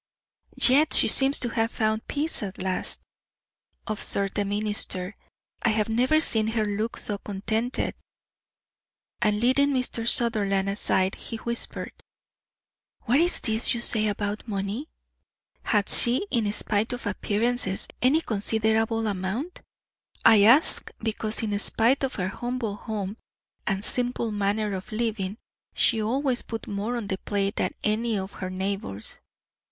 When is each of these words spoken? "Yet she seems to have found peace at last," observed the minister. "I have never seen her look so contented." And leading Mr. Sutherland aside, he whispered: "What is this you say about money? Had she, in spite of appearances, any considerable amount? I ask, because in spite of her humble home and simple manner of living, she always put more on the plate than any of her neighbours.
"Yet 0.55 0.93
she 0.95 1.07
seems 1.07 1.37
to 1.37 1.49
have 1.49 1.69
found 1.69 2.07
peace 2.07 2.41
at 2.41 2.59
last," 2.59 3.01
observed 3.85 4.33
the 4.33 4.43
minister. 4.45 5.15
"I 5.61 5.69
have 5.69 5.89
never 5.89 6.19
seen 6.19 6.47
her 6.47 6.65
look 6.65 6.97
so 6.97 7.19
contented." 7.19 7.93
And 9.21 9.39
leading 9.39 9.69
Mr. 9.71 10.07
Sutherland 10.09 10.69
aside, 10.69 11.13
he 11.13 11.35
whispered: 11.37 11.91
"What 13.03 13.19
is 13.19 13.39
this 13.41 13.75
you 13.75 13.79
say 13.79 14.07
about 14.07 14.47
money? 14.47 14.89
Had 15.65 15.87
she, 15.87 16.25
in 16.31 16.51
spite 16.51 16.93
of 16.93 17.05
appearances, 17.05 17.87
any 18.01 18.21
considerable 18.21 19.05
amount? 19.05 19.61
I 20.25 20.41
ask, 20.41 20.89
because 20.97 21.43
in 21.43 21.59
spite 21.59 22.03
of 22.03 22.15
her 22.15 22.29
humble 22.29 22.75
home 22.75 23.17
and 23.67 23.83
simple 23.83 24.31
manner 24.31 24.73
of 24.73 24.91
living, 24.91 25.37
she 25.75 26.01
always 26.01 26.41
put 26.41 26.65
more 26.65 26.97
on 26.97 27.05
the 27.05 27.19
plate 27.19 27.57
than 27.57 27.69
any 27.83 28.17
of 28.17 28.31
her 28.41 28.49
neighbours. 28.49 29.21